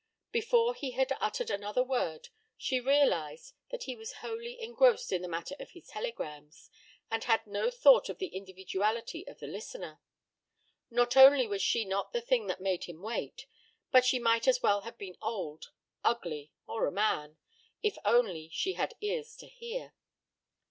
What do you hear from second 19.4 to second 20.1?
hear.